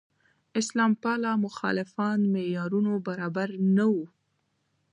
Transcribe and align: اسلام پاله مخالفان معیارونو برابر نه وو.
اسلام 0.59 0.91
پاله 1.03 1.31
مخالفان 1.45 2.19
معیارونو 2.33 2.93
برابر 3.07 3.49
نه 3.75 3.85
وو. 3.91 4.05